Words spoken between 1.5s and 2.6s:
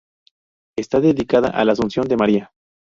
la Asunción de María.